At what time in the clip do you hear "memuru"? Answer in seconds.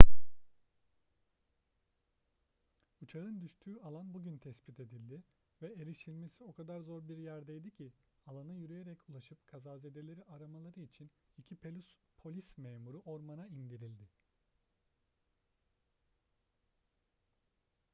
12.57-12.99